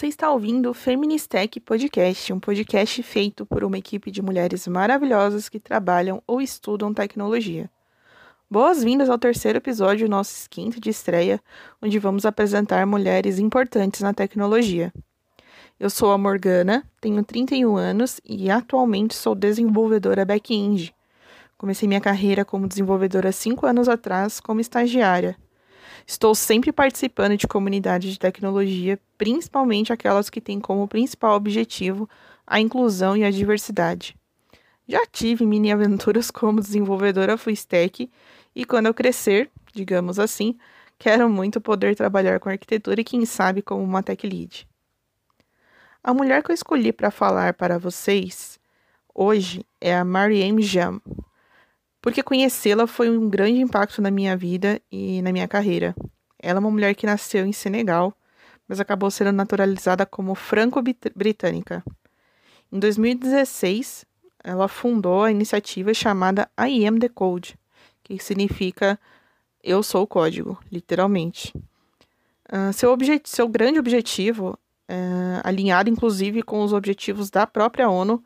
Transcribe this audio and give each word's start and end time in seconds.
está 0.00 0.30
ouvindo 0.30 0.70
o 0.70 0.74
Feministech 0.74 1.60
Podcast, 1.60 2.32
um 2.32 2.40
podcast 2.40 3.02
feito 3.02 3.44
por 3.44 3.62
uma 3.62 3.76
equipe 3.76 4.10
de 4.10 4.22
mulheres 4.22 4.66
maravilhosas 4.66 5.50
que 5.50 5.60
trabalham 5.60 6.22
ou 6.26 6.40
estudam 6.40 6.94
tecnologia. 6.94 7.70
Boas-vindas 8.50 9.10
ao 9.10 9.18
terceiro 9.18 9.58
episódio, 9.58 10.08
nosso 10.08 10.48
quinto 10.48 10.80
de 10.80 10.88
estreia, 10.88 11.38
onde 11.80 11.98
vamos 11.98 12.24
apresentar 12.24 12.86
mulheres 12.86 13.38
importantes 13.38 14.00
na 14.00 14.14
tecnologia. 14.14 14.90
Eu 15.78 15.90
sou 15.90 16.10
a 16.10 16.16
Morgana, 16.16 16.82
tenho 16.98 17.22
31 17.22 17.76
anos 17.76 18.18
e 18.24 18.50
atualmente 18.50 19.14
sou 19.14 19.34
desenvolvedora 19.34 20.24
back-end. 20.24 20.94
Comecei 21.58 21.86
minha 21.86 22.00
carreira 22.00 22.46
como 22.46 22.66
desenvolvedora 22.66 23.30
cinco 23.30 23.66
anos 23.66 23.90
atrás 23.90 24.40
como 24.40 24.58
estagiária. 24.60 25.36
Estou 26.06 26.34
sempre 26.34 26.72
participando 26.72 27.36
de 27.36 27.46
comunidades 27.46 28.12
de 28.12 28.18
tecnologia, 28.18 28.98
principalmente 29.16 29.92
aquelas 29.92 30.28
que 30.28 30.40
têm 30.40 30.60
como 30.60 30.88
principal 30.88 31.36
objetivo 31.36 32.08
a 32.46 32.60
inclusão 32.60 33.16
e 33.16 33.24
a 33.24 33.30
diversidade. 33.30 34.16
Já 34.88 35.06
tive 35.06 35.46
mini 35.46 35.72
aventuras 35.72 36.28
como 36.32 36.60
desenvolvedora 36.60 37.38
full 37.38 37.52
stack 37.52 38.10
e 38.54 38.64
quando 38.64 38.86
eu 38.86 38.94
crescer, 38.94 39.50
digamos 39.72 40.18
assim, 40.18 40.58
quero 40.98 41.28
muito 41.28 41.60
poder 41.60 41.96
trabalhar 41.96 42.38
com 42.40 42.48
arquitetura 42.48 43.00
e 43.00 43.04
quem 43.04 43.24
sabe 43.24 43.62
como 43.62 43.82
uma 43.82 44.02
tech 44.02 44.26
lead. 44.26 44.68
A 46.04 46.12
mulher 46.12 46.42
que 46.42 46.50
eu 46.50 46.54
escolhi 46.54 46.92
para 46.92 47.10
falar 47.10 47.54
para 47.54 47.78
vocês 47.78 48.58
hoje 49.14 49.64
é 49.80 49.96
a 49.96 50.04
Mariam 50.04 50.60
Jam 50.60 51.00
porque 52.02 52.20
conhecê-la 52.20 52.88
foi 52.88 53.08
um 53.08 53.30
grande 53.30 53.60
impacto 53.60 54.02
na 54.02 54.10
minha 54.10 54.36
vida 54.36 54.82
e 54.90 55.22
na 55.22 55.30
minha 55.32 55.46
carreira. 55.46 55.94
Ela 56.36 56.58
é 56.58 56.60
uma 56.60 56.70
mulher 56.70 56.96
que 56.96 57.06
nasceu 57.06 57.46
em 57.46 57.52
Senegal, 57.52 58.12
mas 58.68 58.80
acabou 58.80 59.08
sendo 59.08 59.30
naturalizada 59.30 60.04
como 60.04 60.34
franco-britânica. 60.34 61.84
Em 62.72 62.78
2016, 62.80 64.04
ela 64.42 64.66
fundou 64.66 65.22
a 65.22 65.30
iniciativa 65.30 65.94
chamada 65.94 66.50
I 66.58 66.84
Am 66.84 66.98
the 66.98 67.08
Code, 67.08 67.56
que 68.02 68.18
significa 68.18 68.98
Eu 69.62 69.80
sou 69.80 70.02
o 70.02 70.06
código, 70.06 70.58
literalmente. 70.72 71.54
Uh, 72.50 72.72
seu, 72.72 72.96
seu 73.24 73.46
grande 73.46 73.78
objetivo, 73.78 74.58
uh, 74.90 75.40
alinhado 75.44 75.88
inclusive 75.88 76.42
com 76.42 76.64
os 76.64 76.72
objetivos 76.72 77.30
da 77.30 77.46
própria 77.46 77.88
ONU, 77.88 78.24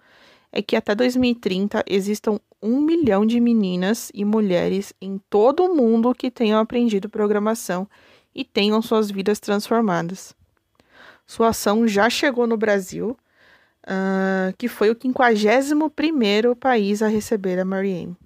é 0.51 0.63
que 0.63 0.75
até 0.75 0.95
2030 0.95 1.85
existam 1.87 2.41
um 2.63 2.81
milhão 2.81 3.25
de 3.25 3.39
meninas 3.41 4.11
e 4.15 4.25
mulheres 4.25 4.93
em 5.01 5.19
todo 5.31 5.65
o 5.65 5.75
mundo 5.75 6.15
que 6.15 6.31
tenham 6.31 6.59
aprendido 6.59 7.09
programação 7.09 7.89
e 8.35 8.45
tenham 8.45 8.81
suas 8.83 9.11
vidas 9.11 9.39
transformadas. 9.39 10.35
Sua 11.27 11.49
ação 11.49 11.89
já 11.89 12.09
chegou 12.09 12.47
no 12.47 12.57
Brasil, 12.57 13.17
uh, 13.87 14.55
que 14.57 14.69
foi 14.69 14.91
o 14.91 14.95
51º 14.95 16.55
país 16.55 17.03
a 17.03 17.09
receber 17.09 17.59
a 17.59 17.65
Marianne. 17.65 18.17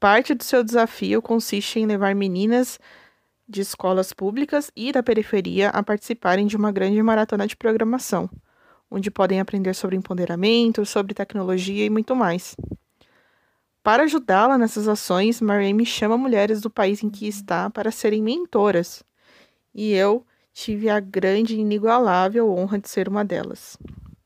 Parte 0.00 0.34
do 0.34 0.44
seu 0.44 0.62
desafio 0.62 1.22
consiste 1.22 1.78
em 1.78 1.86
levar 1.86 2.14
meninas 2.14 2.78
de 3.48 3.60
escolas 3.60 4.12
públicas 4.12 4.70
e 4.74 4.92
da 4.92 5.02
periferia 5.02 5.68
a 5.68 5.82
participarem 5.82 6.46
de 6.46 6.56
uma 6.56 6.72
grande 6.72 7.02
maratona 7.02 7.46
de 7.46 7.56
programação, 7.56 8.28
onde 8.90 9.10
podem 9.10 9.40
aprender 9.40 9.74
sobre 9.74 9.96
empoderamento, 9.96 10.84
sobre 10.84 11.14
tecnologia 11.14 11.84
e 11.84 11.90
muito 11.90 12.16
mais. 12.16 12.56
Para 13.84 14.04
ajudá-la 14.04 14.58
nessas 14.58 14.88
ações, 14.88 15.40
Mariam 15.40 15.84
chama 15.84 16.16
mulheres 16.16 16.60
do 16.62 16.70
país 16.70 17.04
em 17.04 17.10
que 17.10 17.28
está 17.28 17.68
para 17.68 17.92
serem 17.92 18.22
mentoras. 18.22 19.04
E 19.74 19.92
eu 19.92 20.26
tive 20.52 20.88
a 20.88 20.98
grande 20.98 21.54
e 21.54 21.60
inigualável 21.60 22.50
honra 22.50 22.78
de 22.78 22.88
ser 22.88 23.08
uma 23.08 23.24
delas. 23.24 23.76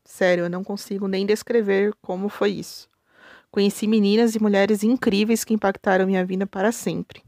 Sério, 0.03 0.45
eu 0.45 0.49
não 0.49 0.63
consigo 0.63 1.07
nem 1.07 1.25
descrever 1.25 1.93
como 2.01 2.29
foi 2.29 2.51
isso. 2.51 2.89
Conheci 3.51 3.85
meninas 3.85 4.33
e 4.33 4.41
mulheres 4.41 4.81
incríveis 4.81 5.43
que 5.43 5.53
impactaram 5.53 6.07
minha 6.07 6.25
vida 6.25 6.47
para 6.47 6.71
sempre. 6.71 7.21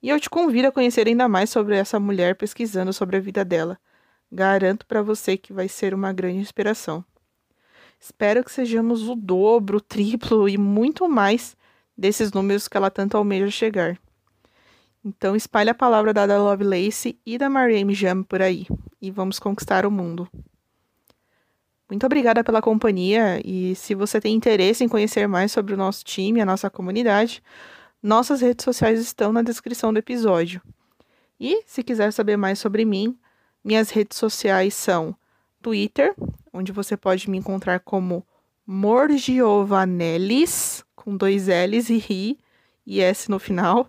E 0.00 0.08
eu 0.08 0.20
te 0.20 0.30
convido 0.30 0.68
a 0.68 0.72
conhecer 0.72 1.08
ainda 1.08 1.28
mais 1.28 1.50
sobre 1.50 1.76
essa 1.76 1.98
mulher 1.98 2.36
pesquisando 2.36 2.92
sobre 2.92 3.16
a 3.16 3.20
vida 3.20 3.44
dela 3.44 3.78
Garanto 4.30 4.84
para 4.86 5.02
você 5.02 5.36
que 5.36 5.52
vai 5.52 5.68
ser 5.68 5.94
uma 5.94 6.12
grande 6.12 6.38
inspiração. 6.38 7.04
Espero 8.04 8.44
que 8.44 8.52
sejamos 8.52 9.08
o 9.08 9.14
dobro, 9.14 9.78
o 9.78 9.80
triplo 9.80 10.46
e 10.46 10.58
muito 10.58 11.08
mais 11.08 11.56
desses 11.96 12.32
números 12.32 12.68
que 12.68 12.76
ela 12.76 12.90
tanto 12.90 13.16
almeja 13.16 13.50
chegar. 13.50 13.98
Então 15.02 15.34
espalhe 15.34 15.70
a 15.70 15.74
palavra 15.74 16.12
da 16.12 16.24
Ada 16.24 16.36
Lovelace 16.36 17.18
e 17.24 17.38
da 17.38 17.48
Marianne 17.48 17.94
Jam 17.94 18.22
por 18.22 18.42
aí 18.42 18.66
e 19.00 19.10
vamos 19.10 19.38
conquistar 19.38 19.86
o 19.86 19.90
mundo. 19.90 20.28
Muito 21.88 22.04
obrigada 22.04 22.44
pela 22.44 22.60
companhia 22.60 23.40
e 23.42 23.74
se 23.74 23.94
você 23.94 24.20
tem 24.20 24.34
interesse 24.34 24.84
em 24.84 24.88
conhecer 24.88 25.26
mais 25.26 25.50
sobre 25.50 25.72
o 25.72 25.76
nosso 25.78 26.04
time, 26.04 26.42
a 26.42 26.46
nossa 26.46 26.68
comunidade, 26.68 27.42
nossas 28.02 28.42
redes 28.42 28.64
sociais 28.64 29.00
estão 29.00 29.32
na 29.32 29.40
descrição 29.40 29.90
do 29.90 29.98
episódio. 29.98 30.60
E 31.40 31.62
se 31.64 31.82
quiser 31.82 32.12
saber 32.12 32.36
mais 32.36 32.58
sobre 32.58 32.84
mim, 32.84 33.18
minhas 33.64 33.88
redes 33.88 34.18
sociais 34.18 34.74
são 34.74 35.16
Twitter, 35.62 36.14
onde 36.54 36.72
você 36.72 36.96
pode 36.96 37.28
me 37.28 37.36
encontrar 37.36 37.80
como 37.80 38.24
Morgiovanelis, 38.66 40.82
com 40.94 41.14
dois 41.16 41.48
L's 41.48 41.90
e 41.90 41.98
Ri 41.98 42.38
e 42.86 43.00
S 43.00 43.28
no 43.30 43.40
final. 43.40 43.88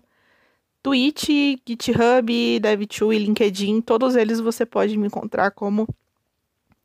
Twitch, 0.82 1.28
GitHub, 1.66 2.60
DevTool 2.60 3.12
e 3.12 3.18
LinkedIn, 3.18 3.80
todos 3.80 4.16
eles 4.16 4.40
você 4.40 4.66
pode 4.66 4.96
me 4.96 5.06
encontrar 5.06 5.52
como 5.52 5.86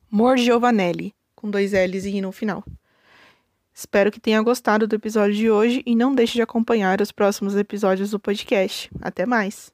Morgiovanelli, 0.09 1.13
com 1.35 1.49
dois 1.49 1.71
L's 1.73 2.05
e 2.05 2.17
I 2.17 2.21
no 2.21 2.31
final. 2.31 2.63
Espero 3.73 4.11
que 4.11 4.19
tenha 4.19 4.41
gostado 4.41 4.85
do 4.87 4.95
episódio 4.95 5.35
de 5.35 5.49
hoje 5.49 5.81
e 5.85 5.95
não 5.95 6.13
deixe 6.13 6.33
de 6.33 6.41
acompanhar 6.41 6.99
os 7.01 7.11
próximos 7.11 7.55
episódios 7.55 8.11
do 8.11 8.19
podcast. 8.19 8.91
Até 9.01 9.25
mais! 9.25 9.73